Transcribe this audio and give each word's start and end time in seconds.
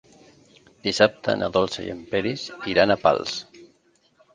Dissabte 0.87 1.37
na 1.43 1.51
Dolça 1.59 1.85
i 1.91 1.95
en 1.97 2.03
Peris 2.15 2.49
iran 2.77 2.99
a 2.99 3.01
Pals. 3.07 3.41